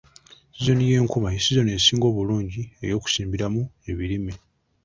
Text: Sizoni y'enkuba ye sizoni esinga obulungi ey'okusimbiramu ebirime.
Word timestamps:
Sizoni 0.55 0.83
y'enkuba 0.91 1.27
ye 1.33 1.39
sizoni 1.45 1.71
esinga 1.77 2.05
obulungi 2.11 2.61
ey'okusimbiramu 2.85 3.61
ebirime. 3.89 4.33